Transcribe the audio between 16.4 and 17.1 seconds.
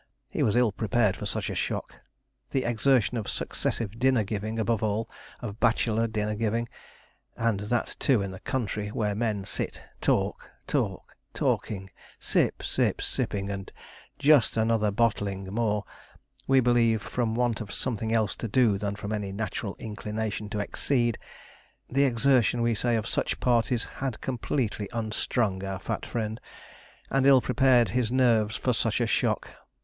we believe,